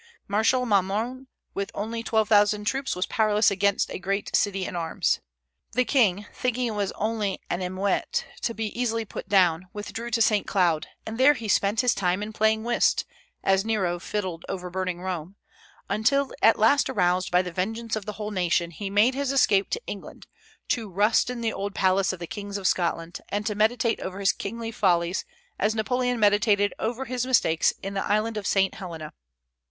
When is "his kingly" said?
24.19-24.71